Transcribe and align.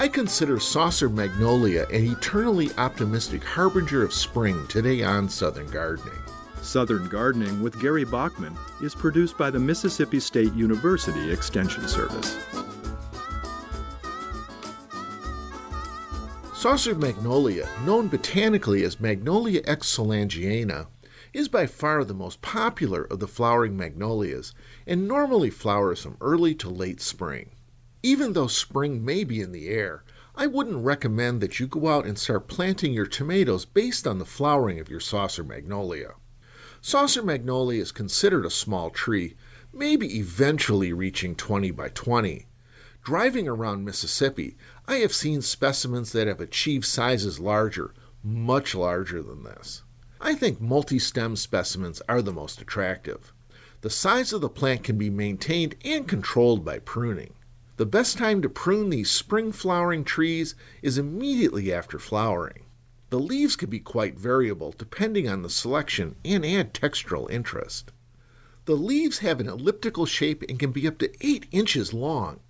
I 0.00 0.08
consider 0.08 0.58
saucer 0.58 1.10
magnolia 1.10 1.86
an 1.88 2.06
eternally 2.06 2.70
optimistic 2.78 3.44
harbinger 3.44 4.02
of 4.02 4.14
spring 4.14 4.66
today 4.66 5.02
on 5.02 5.28
Southern 5.28 5.66
Gardening. 5.66 6.18
Southern 6.62 7.06
Gardening 7.06 7.62
with 7.62 7.78
Gary 7.82 8.04
Bachman 8.04 8.56
is 8.82 8.94
produced 8.94 9.36
by 9.36 9.50
the 9.50 9.58
Mississippi 9.58 10.18
State 10.18 10.54
University 10.54 11.30
Extension 11.30 11.86
Service. 11.86 12.34
Saucer 16.54 16.94
magnolia, 16.94 17.68
known 17.84 18.08
botanically 18.08 18.84
as 18.84 19.00
Magnolia 19.00 19.60
X 19.66 19.94
soulangeana, 19.94 20.86
is 21.34 21.46
by 21.46 21.66
far 21.66 22.04
the 22.04 22.14
most 22.14 22.40
popular 22.40 23.02
of 23.02 23.18
the 23.18 23.28
flowering 23.28 23.76
magnolias 23.76 24.54
and 24.86 25.06
normally 25.06 25.50
flowers 25.50 26.02
from 26.02 26.16
early 26.22 26.54
to 26.54 26.70
late 26.70 27.02
spring. 27.02 27.50
Even 28.02 28.32
though 28.32 28.46
spring 28.46 29.04
may 29.04 29.24
be 29.24 29.40
in 29.40 29.52
the 29.52 29.68
air, 29.68 30.04
I 30.34 30.46
wouldn't 30.46 30.84
recommend 30.84 31.40
that 31.42 31.60
you 31.60 31.66
go 31.66 31.88
out 31.88 32.06
and 32.06 32.18
start 32.18 32.48
planting 32.48 32.92
your 32.92 33.06
tomatoes 33.06 33.66
based 33.66 34.06
on 34.06 34.18
the 34.18 34.24
flowering 34.24 34.80
of 34.80 34.88
your 34.88 35.00
saucer 35.00 35.44
magnolia. 35.44 36.14
Saucer 36.80 37.22
magnolia 37.22 37.82
is 37.82 37.92
considered 37.92 38.46
a 38.46 38.50
small 38.50 38.88
tree, 38.88 39.34
maybe 39.70 40.18
eventually 40.18 40.94
reaching 40.94 41.34
20 41.34 41.70
by 41.72 41.90
20. 41.90 42.46
Driving 43.02 43.48
around 43.48 43.84
Mississippi, 43.84 44.56
I 44.86 44.96
have 44.96 45.12
seen 45.12 45.42
specimens 45.42 46.12
that 46.12 46.26
have 46.26 46.40
achieved 46.40 46.86
sizes 46.86 47.38
larger, 47.38 47.92
much 48.22 48.74
larger 48.74 49.22
than 49.22 49.42
this. 49.42 49.82
I 50.22 50.34
think 50.34 50.60
multi 50.60 50.98
stem 50.98 51.36
specimens 51.36 52.00
are 52.08 52.22
the 52.22 52.32
most 52.32 52.62
attractive. 52.62 53.32
The 53.82 53.90
size 53.90 54.32
of 54.32 54.40
the 54.40 54.48
plant 54.48 54.84
can 54.84 54.96
be 54.96 55.10
maintained 55.10 55.76
and 55.84 56.08
controlled 56.08 56.64
by 56.64 56.78
pruning. 56.78 57.34
The 57.80 57.86
best 57.86 58.18
time 58.18 58.42
to 58.42 58.50
prune 58.50 58.90
these 58.90 59.10
spring 59.10 59.52
flowering 59.52 60.04
trees 60.04 60.54
is 60.82 60.98
immediately 60.98 61.72
after 61.72 61.98
flowering. 61.98 62.66
The 63.08 63.18
leaves 63.18 63.56
can 63.56 63.70
be 63.70 63.80
quite 63.80 64.18
variable 64.18 64.74
depending 64.76 65.26
on 65.26 65.40
the 65.40 65.48
selection 65.48 66.16
and 66.22 66.44
add 66.44 66.74
textural 66.74 67.30
interest. 67.30 67.90
The 68.66 68.74
leaves 68.74 69.20
have 69.20 69.40
an 69.40 69.48
elliptical 69.48 70.04
shape 70.04 70.44
and 70.46 70.58
can 70.58 70.72
be 70.72 70.86
up 70.86 70.98
to 70.98 71.10
8 71.26 71.46
inches 71.52 71.94
long, 71.94 72.40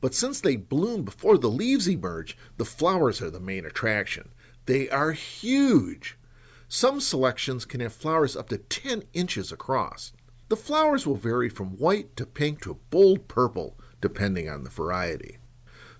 but 0.00 0.12
since 0.12 0.40
they 0.40 0.56
bloom 0.56 1.04
before 1.04 1.38
the 1.38 1.46
leaves 1.46 1.86
emerge, 1.88 2.36
the 2.56 2.64
flowers 2.64 3.22
are 3.22 3.30
the 3.30 3.38
main 3.38 3.64
attraction. 3.64 4.30
They 4.66 4.90
are 4.90 5.12
huge. 5.12 6.18
Some 6.66 7.00
selections 7.00 7.64
can 7.64 7.78
have 7.78 7.92
flowers 7.92 8.36
up 8.36 8.48
to 8.48 8.58
10 8.58 9.04
inches 9.12 9.52
across. 9.52 10.12
The 10.48 10.56
flowers 10.56 11.06
will 11.06 11.14
vary 11.14 11.48
from 11.48 11.78
white 11.78 12.16
to 12.16 12.26
pink 12.26 12.62
to 12.62 12.80
bold 12.90 13.28
purple, 13.28 13.76
depending 14.00 14.48
on 14.48 14.64
the 14.64 14.70
variety. 14.70 15.38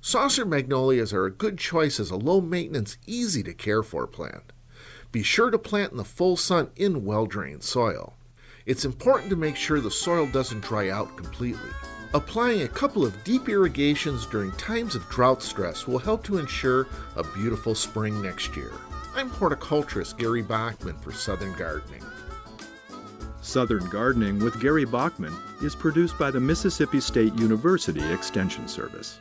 Saucer 0.01 0.47
magnolias 0.47 1.12
are 1.12 1.27
a 1.27 1.31
good 1.31 1.59
choice 1.59 2.01
as 2.01 2.11
a 2.11 2.17
low 2.17 2.41
maintenance, 2.41 2.97
easy 3.06 3.43
to 3.43 3.53
care 3.53 3.83
for 3.83 4.06
plant. 4.06 4.53
Be 5.12 5.23
sure 5.23 5.51
to 5.51 5.59
plant 5.59 5.93
in 5.93 5.98
the 5.98 6.05
full 6.05 6.37
sun 6.37 6.71
in 6.77 7.05
well 7.05 7.27
drained 7.27 7.62
soil. 7.62 8.15
It's 8.65 8.84
important 8.84 9.31
to 9.31 9.37
make 9.37 9.56
sure 9.56 9.81
the 9.81 9.91
soil 9.91 10.27
doesn't 10.27 10.62
dry 10.62 10.89
out 10.89 11.17
completely. 11.17 11.71
Applying 12.12 12.62
a 12.62 12.69
couple 12.69 13.05
of 13.05 13.23
deep 13.25 13.48
irrigations 13.48 14.27
during 14.27 14.53
times 14.53 14.95
of 14.95 15.09
drought 15.09 15.43
stress 15.43 15.87
will 15.87 15.98
help 15.98 16.25
to 16.25 16.39
ensure 16.39 16.89
a 17.17 17.23
beautiful 17.23 17.75
spring 17.75 18.21
next 18.21 18.56
year. 18.56 18.73
I'm 19.15 19.28
horticulturist 19.28 20.19
Gary 20.19 20.43
Bachman 20.43 20.97
for 20.98 21.12
Southern 21.12 21.53
Gardening. 21.55 22.05
Southern 23.51 23.84
Gardening 23.89 24.39
with 24.39 24.61
Gary 24.61 24.84
Bachman 24.84 25.37
is 25.61 25.75
produced 25.75 26.17
by 26.17 26.31
the 26.31 26.39
Mississippi 26.39 27.01
State 27.01 27.34
University 27.34 28.01
Extension 28.12 28.69
Service. 28.69 29.19